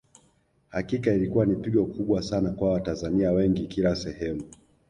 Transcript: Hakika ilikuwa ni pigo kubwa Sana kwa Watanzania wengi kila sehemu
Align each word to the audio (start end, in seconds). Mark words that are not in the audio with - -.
Hakika 0.69 1.13
ilikuwa 1.13 1.45
ni 1.45 1.55
pigo 1.55 1.85
kubwa 1.85 2.21
Sana 2.21 2.51
kwa 2.51 2.71
Watanzania 2.71 3.31
wengi 3.31 3.67
kila 3.67 3.95
sehemu 3.95 4.43